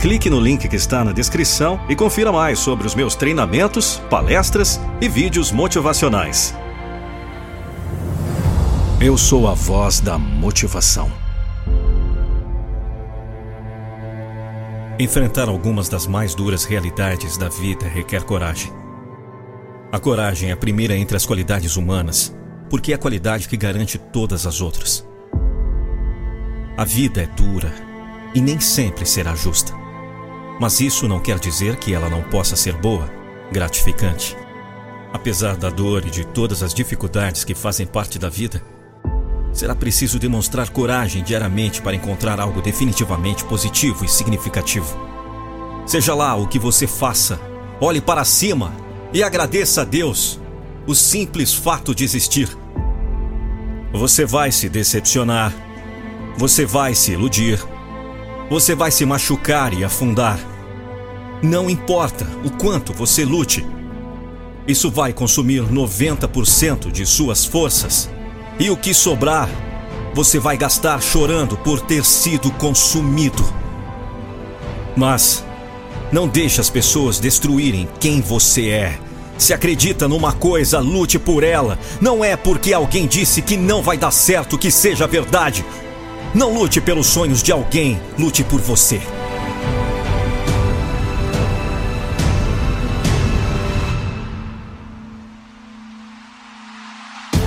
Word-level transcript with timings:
Clique 0.00 0.30
no 0.30 0.38
link 0.38 0.68
que 0.68 0.76
está 0.76 1.02
na 1.02 1.10
descrição 1.10 1.80
e 1.88 1.96
confira 1.96 2.30
mais 2.30 2.60
sobre 2.60 2.86
os 2.86 2.94
meus 2.94 3.16
treinamentos, 3.16 4.00
palestras 4.08 4.80
e 5.00 5.08
vídeos 5.08 5.50
motivacionais. 5.50 6.54
Eu 9.00 9.18
sou 9.18 9.48
a 9.48 9.54
voz 9.54 9.98
da 9.98 10.16
motivação. 10.16 11.10
Enfrentar 15.00 15.48
algumas 15.48 15.88
das 15.88 16.06
mais 16.06 16.32
duras 16.32 16.64
realidades 16.64 17.36
da 17.36 17.48
vida 17.48 17.88
requer 17.88 18.22
coragem. 18.22 18.72
A 19.90 19.98
coragem 19.98 20.50
é 20.50 20.52
a 20.52 20.56
primeira 20.56 20.96
entre 20.96 21.16
as 21.16 21.26
qualidades 21.26 21.76
humanas, 21.76 22.32
porque 22.70 22.92
é 22.92 22.94
a 22.94 22.98
qualidade 22.98 23.48
que 23.48 23.56
garante 23.56 23.98
todas 23.98 24.46
as 24.46 24.60
outras. 24.60 25.04
A 26.76 26.84
vida 26.84 27.22
é 27.22 27.26
dura 27.26 27.72
e 28.32 28.40
nem 28.40 28.60
sempre 28.60 29.04
será 29.04 29.34
justa. 29.34 29.87
Mas 30.60 30.80
isso 30.80 31.06
não 31.06 31.20
quer 31.20 31.38
dizer 31.38 31.76
que 31.76 31.94
ela 31.94 32.10
não 32.10 32.22
possa 32.22 32.56
ser 32.56 32.74
boa, 32.74 33.08
gratificante. 33.52 34.36
Apesar 35.12 35.56
da 35.56 35.70
dor 35.70 36.04
e 36.06 36.10
de 36.10 36.24
todas 36.26 36.62
as 36.62 36.74
dificuldades 36.74 37.44
que 37.44 37.54
fazem 37.54 37.86
parte 37.86 38.18
da 38.18 38.28
vida, 38.28 38.62
será 39.52 39.74
preciso 39.74 40.18
demonstrar 40.18 40.70
coragem 40.70 41.22
diariamente 41.22 41.80
para 41.80 41.94
encontrar 41.94 42.40
algo 42.40 42.60
definitivamente 42.60 43.44
positivo 43.44 44.04
e 44.04 44.08
significativo. 44.08 44.98
Seja 45.86 46.14
lá 46.14 46.34
o 46.36 46.46
que 46.46 46.58
você 46.58 46.86
faça, 46.86 47.40
olhe 47.80 48.00
para 48.00 48.24
cima 48.24 48.72
e 49.12 49.22
agradeça 49.22 49.82
a 49.82 49.84
Deus 49.84 50.38
o 50.86 50.94
simples 50.94 51.54
fato 51.54 51.94
de 51.94 52.04
existir. 52.04 52.48
Você 53.92 54.26
vai 54.26 54.52
se 54.52 54.68
decepcionar, 54.68 55.52
você 56.36 56.66
vai 56.66 56.94
se 56.94 57.12
iludir, 57.12 57.58
você 58.50 58.74
vai 58.74 58.90
se 58.90 59.04
machucar 59.04 59.72
e 59.74 59.84
afundar. 59.84 60.38
Não 61.42 61.68
importa 61.68 62.26
o 62.44 62.50
quanto 62.50 62.92
você 62.92 63.24
lute, 63.24 63.64
isso 64.66 64.90
vai 64.90 65.12
consumir 65.12 65.62
90% 65.62 66.90
de 66.90 67.06
suas 67.06 67.44
forças. 67.44 68.10
E 68.58 68.70
o 68.70 68.76
que 68.76 68.92
sobrar, 68.92 69.48
você 70.14 70.38
vai 70.38 70.56
gastar 70.56 71.00
chorando 71.00 71.56
por 71.56 71.80
ter 71.80 72.04
sido 72.04 72.50
consumido. 72.52 73.42
Mas 74.96 75.44
não 76.10 76.26
deixe 76.26 76.60
as 76.60 76.68
pessoas 76.68 77.20
destruírem 77.20 77.88
quem 78.00 78.20
você 78.20 78.68
é. 78.68 78.98
Se 79.38 79.54
acredita 79.54 80.08
numa 80.08 80.32
coisa, 80.32 80.80
lute 80.80 81.18
por 81.18 81.44
ela. 81.44 81.78
Não 82.00 82.24
é 82.24 82.36
porque 82.36 82.72
alguém 82.72 83.06
disse 83.06 83.40
que 83.40 83.56
não 83.56 83.80
vai 83.80 83.96
dar 83.96 84.10
certo 84.10 84.58
que 84.58 84.70
seja 84.70 85.06
verdade. 85.06 85.64
Não 86.34 86.52
lute 86.52 86.80
pelos 86.80 87.06
sonhos 87.06 87.42
de 87.42 87.50
alguém, 87.50 88.00
lute 88.18 88.44
por 88.44 88.60
você. 88.60 89.00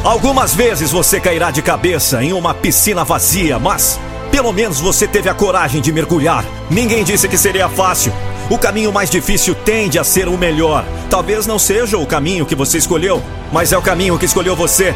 Algumas 0.03 0.55
vezes 0.55 0.91
você 0.91 1.19
cairá 1.19 1.52
de 1.52 1.61
cabeça 1.61 2.23
em 2.23 2.33
uma 2.33 2.55
piscina 2.55 3.03
vazia, 3.03 3.59
mas 3.59 3.99
pelo 4.31 4.52
menos 4.52 4.79
você 4.79 5.07
teve 5.07 5.30
a 5.30 5.33
coragem 5.33 5.80
de 5.80 5.91
mergulhar. 5.91 6.43
Ninguém 6.70 7.03
disse 7.03 7.27
que 7.27 7.37
seria 7.37 7.70
fácil. 7.70 8.11
O 8.49 8.58
caminho 8.58 8.91
mais 8.91 9.11
difícil 9.11 9.53
tende 9.53 9.99
a 9.99 10.03
ser 10.03 10.27
o 10.27 10.37
melhor. 10.37 10.83
Talvez 11.08 11.45
não 11.45 11.59
seja 11.59 11.99
o 11.99 12.05
caminho 12.05 12.47
que 12.47 12.55
você 12.55 12.80
escolheu, 12.80 13.21
mas 13.53 13.71
é 13.71 13.77
o 13.77 13.81
caminho 13.81 14.17
que 14.17 14.25
escolheu 14.25 14.55
você. 14.55 14.95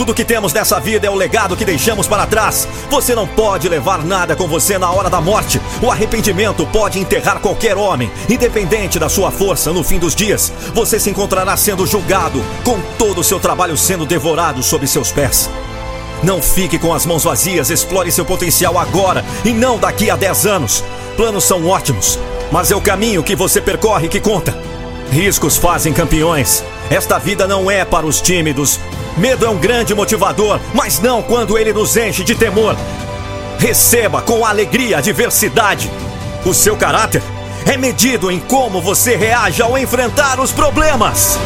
Tudo 0.00 0.14
que 0.14 0.24
temos 0.24 0.54
nessa 0.54 0.80
vida 0.80 1.06
é 1.06 1.10
o 1.10 1.14
legado 1.14 1.54
que 1.54 1.62
deixamos 1.62 2.08
para 2.08 2.26
trás. 2.26 2.66
Você 2.88 3.14
não 3.14 3.26
pode 3.26 3.68
levar 3.68 4.02
nada 4.02 4.34
com 4.34 4.48
você 4.48 4.78
na 4.78 4.90
hora 4.90 5.10
da 5.10 5.20
morte. 5.20 5.60
O 5.82 5.90
arrependimento 5.90 6.64
pode 6.64 6.98
enterrar 6.98 7.38
qualquer 7.38 7.76
homem, 7.76 8.10
independente 8.26 8.98
da 8.98 9.10
sua 9.10 9.30
força 9.30 9.74
no 9.74 9.84
fim 9.84 9.98
dos 9.98 10.14
dias. 10.14 10.50
Você 10.72 10.98
se 10.98 11.10
encontrará 11.10 11.54
sendo 11.54 11.86
julgado, 11.86 12.42
com 12.64 12.80
todo 12.96 13.20
o 13.20 13.22
seu 13.22 13.38
trabalho 13.38 13.76
sendo 13.76 14.06
devorado 14.06 14.62
sob 14.62 14.86
seus 14.86 15.12
pés. 15.12 15.50
Não 16.22 16.40
fique 16.40 16.78
com 16.78 16.94
as 16.94 17.04
mãos 17.04 17.24
vazias, 17.24 17.68
explore 17.68 18.10
seu 18.10 18.24
potencial 18.24 18.78
agora 18.78 19.22
e 19.44 19.52
não 19.52 19.78
daqui 19.78 20.10
a 20.10 20.16
10 20.16 20.46
anos. 20.46 20.82
Planos 21.14 21.44
são 21.44 21.68
ótimos, 21.68 22.18
mas 22.50 22.70
é 22.70 22.74
o 22.74 22.80
caminho 22.80 23.22
que 23.22 23.36
você 23.36 23.60
percorre 23.60 24.08
que 24.08 24.18
conta. 24.18 24.56
Riscos 25.10 25.58
fazem 25.58 25.92
campeões. 25.92 26.64
Esta 26.88 27.18
vida 27.18 27.46
não 27.46 27.70
é 27.70 27.84
para 27.84 28.06
os 28.06 28.18
tímidos. 28.18 28.80
Medo 29.16 29.44
é 29.44 29.50
um 29.50 29.58
grande 29.58 29.94
motivador, 29.94 30.60
mas 30.74 30.98
não 31.00 31.22
quando 31.22 31.58
ele 31.58 31.72
nos 31.72 31.96
enche 31.96 32.22
de 32.24 32.34
temor. 32.34 32.76
Receba 33.58 34.22
com 34.22 34.44
alegria 34.44 34.98
a 34.98 35.00
diversidade. 35.00 35.90
O 36.44 36.54
seu 36.54 36.76
caráter 36.76 37.22
é 37.66 37.76
medido 37.76 38.30
em 38.30 38.40
como 38.40 38.80
você 38.80 39.16
reage 39.16 39.60
ao 39.60 39.76
enfrentar 39.76 40.40
os 40.40 40.52
problemas. 40.52 41.38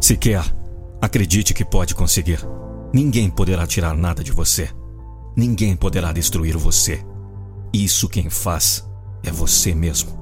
Se 0.00 0.16
quer, 0.16 0.44
acredite 1.00 1.54
que 1.54 1.64
pode 1.64 1.94
conseguir. 1.94 2.40
Ninguém 2.92 3.30
poderá 3.30 3.66
tirar 3.66 3.94
nada 3.94 4.22
de 4.22 4.32
você. 4.32 4.68
Ninguém 5.34 5.74
poderá 5.74 6.12
destruir 6.12 6.56
você. 6.58 7.02
Isso 7.72 8.08
quem 8.08 8.28
faz 8.28 8.86
é 9.24 9.30
você 9.30 9.74
mesmo. 9.74 10.21